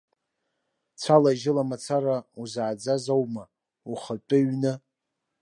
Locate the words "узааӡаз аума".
2.41-3.43